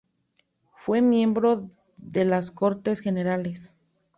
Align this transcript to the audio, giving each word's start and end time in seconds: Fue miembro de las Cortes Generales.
Fue 0.77 0.99
miembro 1.03 1.69
de 1.97 2.25
las 2.25 2.49
Cortes 2.49 3.01
Generales. 3.01 3.75